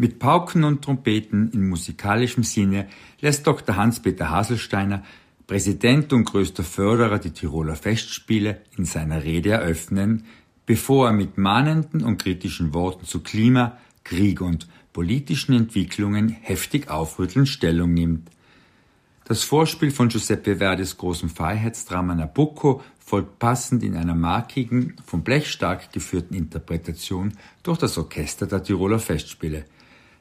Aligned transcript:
Mit 0.00 0.20
Pauken 0.20 0.62
und 0.62 0.82
Trompeten 0.82 1.50
in 1.50 1.68
musikalischem 1.68 2.44
Sinne 2.44 2.86
lässt 3.20 3.44
Dr. 3.48 3.74
Hans-Peter 3.74 4.30
Haselsteiner, 4.30 5.02
Präsident 5.48 6.12
und 6.12 6.22
größter 6.22 6.62
Förderer 6.62 7.18
der 7.18 7.34
Tiroler 7.34 7.74
Festspiele, 7.74 8.60
in 8.76 8.84
seiner 8.84 9.24
Rede 9.24 9.50
eröffnen, 9.50 10.24
bevor 10.66 11.08
er 11.08 11.12
mit 11.12 11.36
mahnenden 11.36 12.04
und 12.04 12.22
kritischen 12.22 12.74
Worten 12.74 13.06
zu 13.06 13.24
Klima, 13.24 13.76
Krieg 14.04 14.40
und 14.40 14.68
politischen 14.92 15.52
Entwicklungen 15.52 16.28
heftig 16.28 16.88
aufrüttelnd 16.88 17.48
Stellung 17.48 17.92
nimmt. 17.92 18.30
Das 19.24 19.42
Vorspiel 19.42 19.90
von 19.90 20.10
Giuseppe 20.10 20.58
Verdis 20.58 20.96
großem 20.96 21.28
Freiheitsdrama 21.28 22.14
Nabucco 22.14 22.82
folgt 23.00 23.40
passend 23.40 23.82
in 23.82 23.96
einer 23.96 24.14
markigen, 24.14 24.94
vom 25.04 25.24
Blech 25.24 25.50
stark 25.50 25.92
geführten 25.92 26.34
Interpretation 26.34 27.32
durch 27.64 27.78
das 27.78 27.98
Orchester 27.98 28.46
der 28.46 28.62
Tiroler 28.62 29.00
Festspiele– 29.00 29.64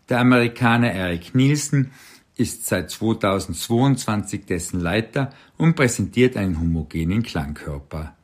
der 0.09 0.19
Amerikaner 0.19 0.91
Eric 0.91 1.35
Nielsen 1.35 1.91
ist 2.35 2.67
seit 2.67 2.91
2022 2.91 4.45
dessen 4.45 4.79
Leiter 4.79 5.31
und 5.57 5.75
präsentiert 5.75 6.37
einen 6.37 6.59
homogenen 6.59 7.23
Klangkörper. 7.23 8.15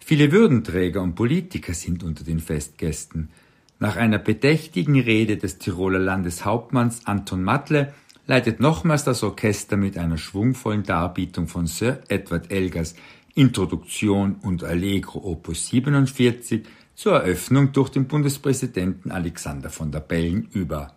Viele 0.00 0.32
Würdenträger 0.32 1.00
und 1.00 1.14
Politiker 1.14 1.74
sind 1.74 2.02
unter 2.02 2.24
den 2.24 2.40
Festgästen. 2.40 3.30
Nach 3.78 3.96
einer 3.96 4.18
bedächtigen 4.18 4.98
Rede 5.00 5.36
des 5.36 5.58
Tiroler 5.58 6.00
Landeshauptmanns 6.00 7.06
Anton 7.06 7.42
Matle 7.42 7.94
leitet 8.26 8.60
nochmals 8.60 9.04
das 9.04 9.22
Orchester 9.22 9.76
mit 9.76 9.96
einer 9.96 10.18
schwungvollen 10.18 10.82
Darbietung 10.82 11.46
von 11.46 11.66
Sir 11.66 12.00
Edward 12.08 12.50
Elgers 12.50 12.94
Introduktion 13.34 14.36
und 14.42 14.62
Allegro 14.64 15.20
Opus 15.24 15.68
47 15.68 16.64
zur 16.94 17.14
Eröffnung 17.14 17.72
durch 17.72 17.88
den 17.88 18.06
Bundespräsidenten 18.06 19.10
Alexander 19.10 19.70
von 19.70 19.90
der 19.90 20.00
Bellen 20.00 20.48
über. 20.52 20.94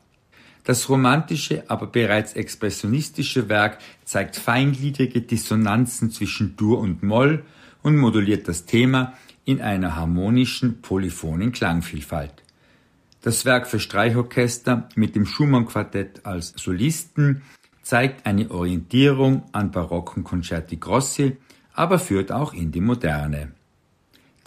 Das 0.65 0.89
romantische, 0.89 1.63
aber 1.67 1.87
bereits 1.87 2.33
expressionistische 2.33 3.49
Werk 3.49 3.77
zeigt 4.03 4.35
feingliedrige 4.35 5.21
Dissonanzen 5.21 6.09
zwischen 6.09 6.55
Dur 6.57 6.79
und 6.79 7.03
Moll 7.03 7.45
und 7.83 7.97
moduliert 7.97 8.47
das 8.47 8.65
Thema 8.65 9.13
in 9.45 9.61
einer 9.61 9.95
harmonischen, 9.95 10.81
polyphonen 10.81 11.51
Klangvielfalt. 11.51 12.33
Das 13.21 13.45
Werk 13.45 13.67
für 13.67 13.79
Streichorchester 13.79 14.89
mit 14.95 15.15
dem 15.15 15.27
Schumann-Quartett 15.27 16.25
als 16.25 16.53
Solisten 16.57 17.43
zeigt 17.83 18.25
eine 18.25 18.49
Orientierung 18.49 19.43
an 19.51 19.69
barocken 19.69 20.23
Concerti 20.23 20.77
Grossi, 20.77 21.37
aber 21.73 21.99
führt 21.99 22.31
auch 22.31 22.53
in 22.53 22.71
die 22.71 22.81
Moderne. 22.81 23.51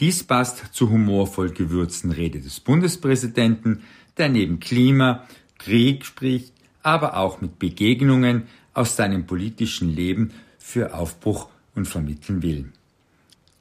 Dies 0.00 0.24
passt 0.24 0.74
zur 0.74 0.90
humorvoll 0.90 1.50
gewürzten 1.50 2.10
Rede 2.10 2.40
des 2.40 2.58
Bundespräsidenten, 2.58 3.82
der 4.16 4.28
neben 4.28 4.58
Klima 4.58 5.24
Krieg 5.58 6.04
spricht, 6.04 6.52
aber 6.82 7.16
auch 7.16 7.40
mit 7.40 7.58
Begegnungen 7.58 8.44
aus 8.72 8.96
seinem 8.96 9.26
politischen 9.26 9.94
Leben 9.94 10.32
für 10.58 10.94
Aufbruch 10.94 11.48
und 11.74 11.86
vermitteln 11.86 12.42
will. 12.42 12.72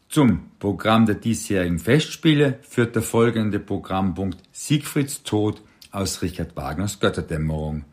Zum 0.10 0.52
Programm 0.60 1.06
der 1.06 1.16
diesjährigen 1.16 1.80
Festspiele 1.80 2.60
führt 2.62 2.96
der 2.96 3.02
folgende 3.02 3.60
Programmpunkt 3.60 4.38
Siegfrieds 4.54 5.24
Tod 5.24 5.62
aus 5.92 6.22
Richard 6.22 6.56
Wagners 6.56 7.00
Götterdämmerung. 7.00 7.84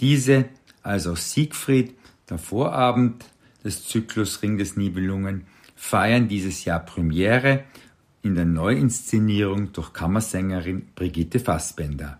Diese, 0.00 0.46
also 0.82 1.14
Siegfried, 1.14 1.94
der 2.28 2.38
Vorabend 2.38 3.24
des 3.62 3.86
Zyklus 3.86 4.42
Ring 4.42 4.58
des 4.58 4.76
Nibelungen, 4.76 5.46
feiern 5.76 6.28
dieses 6.28 6.64
Jahr 6.64 6.80
Premiere 6.80 7.64
in 8.22 8.34
der 8.34 8.46
Neuinszenierung 8.46 9.72
durch 9.72 9.92
Kammersängerin 9.92 10.88
Brigitte 10.94 11.38
Fassbender. 11.38 12.18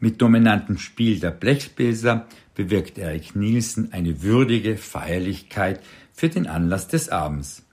Mit 0.00 0.22
dominantem 0.22 0.78
Spiel 0.78 1.18
der 1.18 1.32
Blechbläser 1.32 2.26
bewirkt 2.54 2.98
Erik 2.98 3.34
Nielsen 3.34 3.92
eine 3.92 4.22
würdige 4.22 4.76
Feierlichkeit 4.76 5.80
für 6.12 6.28
den 6.28 6.46
Anlass 6.46 6.86
des 6.86 7.08
Abends. 7.08 7.64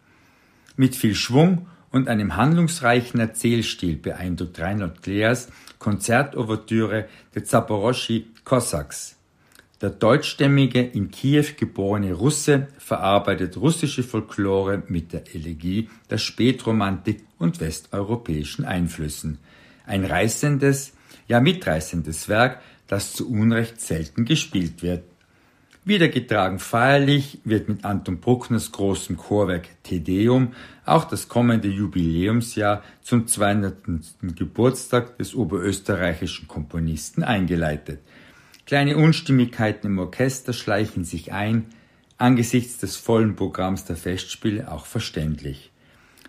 Mit 0.75 0.95
viel 0.95 1.13
Schwung 1.13 1.67
und 1.91 2.07
einem 2.07 2.35
handlungsreichen 2.35 3.19
Erzählstil 3.19 3.95
beeindruckt 3.95 4.59
Reinhold 4.59 5.03
Kleers 5.03 5.49
Konzertouvertüre 5.77 7.07
der 7.35 7.43
Zaporoschi 7.43 8.27
Cossacks. 8.43 9.15
Der 9.81 9.91
deutschstämmige 9.91 10.81
in 10.81 11.11
Kiew 11.11 11.45
geborene 11.57 12.13
Russe 12.13 12.69
verarbeitet 12.79 13.57
russische 13.57 14.03
Folklore 14.03 14.81
mit 14.87 15.13
der 15.13 15.35
Elegie 15.35 15.89
der 16.09 16.17
Spätromantik 16.17 17.23
und 17.37 17.59
westeuropäischen 17.59 18.65
Einflüssen. 18.65 19.37
Ein 19.85 20.05
reißendes, 20.05 20.94
ja 21.27 21.39
mitreißendes 21.39 22.29
Werk, 22.29 22.61
das 22.87 23.13
zu 23.13 23.29
Unrecht 23.29 23.81
selten 23.81 24.25
gespielt 24.25 24.83
wird. 24.83 25.03
Wiedergetragen 25.87 26.57
feierlich 26.57 27.39
wird 27.43 27.69
mit 27.69 27.85
Anton 27.85 28.19
Bruckners 28.19 28.71
großem 28.71 29.17
Chorwerk 29.17 29.67
Tedeum 29.83 30.53
auch 30.83 31.05
das 31.05 31.27
kommende 31.27 31.67
Jubiläumsjahr 31.67 32.83
zum 33.03 33.27
200. 33.27 33.75
Geburtstag 34.35 35.19
des 35.19 35.35
oberösterreichischen 35.35 36.47
Komponisten 36.47 37.23
eingeleitet. 37.23 37.99
Kleine 38.65 38.97
Unstimmigkeiten 38.97 39.85
im 39.85 39.99
Orchester 39.99 40.53
schleichen 40.53 41.03
sich 41.03 41.33
ein, 41.33 41.67
angesichts 42.17 42.79
des 42.79 42.95
vollen 42.95 43.35
Programms 43.35 43.85
der 43.85 43.95
Festspiele 43.95 44.71
auch 44.71 44.87
verständlich. 44.87 45.71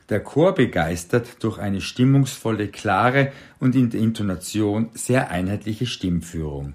Der 0.09 0.21
Chor 0.21 0.55
begeistert 0.55 1.43
durch 1.43 1.59
eine 1.59 1.81
stimmungsvolle, 1.81 2.69
klare 2.69 3.33
und 3.59 3.75
in 3.75 3.91
der 3.91 4.00
Intonation 4.00 4.91
sehr 4.94 5.31
einheitliche 5.31 5.87
Stimmführung. 5.87 6.75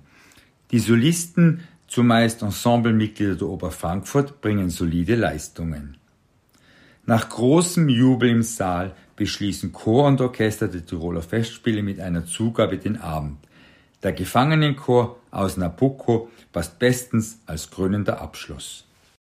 Die 0.71 0.79
Solisten, 0.79 1.61
zumeist 1.87 2.41
Ensemblemitglieder 2.41 3.35
der 3.35 3.47
Oper 3.47 3.71
Frankfurt, 3.71 4.41
bringen 4.41 4.69
solide 4.69 5.15
Leistungen. 5.15 5.97
Nach 7.05 7.29
großem 7.29 7.89
Jubel 7.89 8.29
im 8.29 8.43
Saal 8.43 8.95
beschließen 9.15 9.71
Chor 9.71 10.07
und 10.07 10.21
Orchester 10.21 10.67
der 10.67 10.85
Tiroler 10.85 11.21
Festspiele 11.21 11.83
mit 11.83 11.99
einer 11.99 12.25
Zugabe 12.25 12.77
den 12.77 12.97
Abend. 12.97 13.37
Der 14.03 14.13
Gefangenenchor 14.13 15.17
aus 15.31 15.57
Nabucco 15.57 16.29
passt 16.51 16.79
bestens 16.79 17.39
als 17.45 17.69
krönender 17.69 18.21
Abschluss. 18.21 18.85